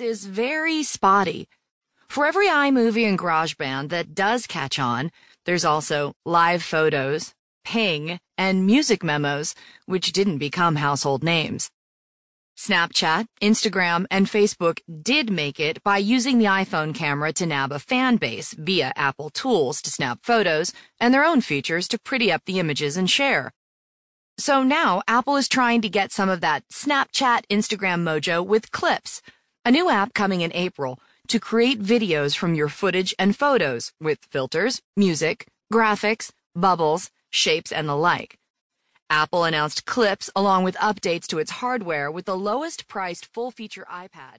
[0.00, 1.48] is very spotty.
[2.08, 5.10] For every iMovie and GarageBand that does catch on,
[5.46, 9.54] there's also live photos, ping, and music memos,
[9.86, 11.70] which didn't become household names.
[12.56, 17.80] Snapchat, Instagram, and Facebook did make it by using the iPhone camera to nab a
[17.80, 22.44] fan base via Apple tools to snap photos and their own features to pretty up
[22.44, 23.52] the images and share.
[24.38, 29.20] So now Apple is trying to get some of that Snapchat, Instagram mojo with Clips,
[29.64, 34.18] a new app coming in April to create videos from your footage and photos with
[34.30, 38.36] filters, music, graphics, bubbles, shapes, and the like.
[39.08, 43.86] Apple announced Clips along with updates to its hardware with the lowest priced full feature
[43.90, 44.36] iPad.